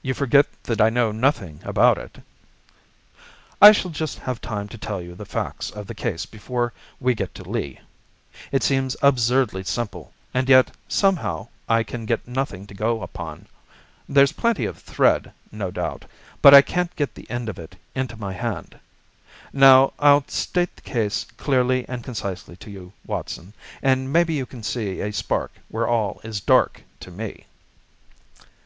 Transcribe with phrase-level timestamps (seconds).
[0.00, 2.22] "You forget that I know nothing about it."
[3.60, 7.14] "I shall just have time to tell you the facts of the case before we
[7.14, 7.78] get to Lee.
[8.50, 13.46] It seems absurdly simple, and yet, somehow I can get nothing to go upon.
[14.08, 16.06] There's plenty of thread, no doubt,
[16.40, 18.80] but I can't get the end of it into my hand.
[19.52, 23.52] Now, I'll state the case clearly and concisely to you, Watson,
[23.82, 27.44] and maybe you can see a spark where all is dark to me."